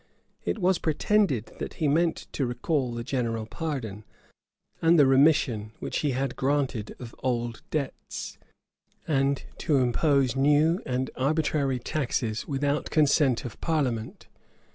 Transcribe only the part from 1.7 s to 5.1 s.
he meant to recall the general pardon, and the